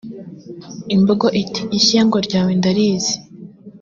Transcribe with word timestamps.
Imbogo 0.95 1.27
iti 1.41 1.61
“Ishyengo 1.77 2.17
ryawe 2.27 2.51
ndarizi 2.59 3.15